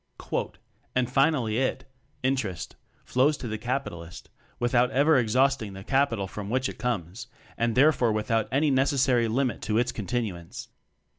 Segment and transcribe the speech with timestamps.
[0.95, 1.85] "And finally it
[2.23, 7.75] (interest) flows to the capitalist without ever exhausting the capital from which it comes, and
[7.75, 10.69] therefore without any necessary limit to its continuance.